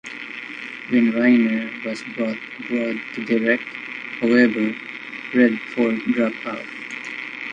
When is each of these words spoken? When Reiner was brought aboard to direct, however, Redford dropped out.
When 0.89 1.11
Reiner 1.13 1.85
was 1.85 2.01
brought 2.17 2.35
aboard 2.57 2.99
to 3.13 3.23
direct, 3.23 3.61
however, 4.19 4.75
Redford 5.35 5.99
dropped 6.15 6.43
out. 6.43 6.65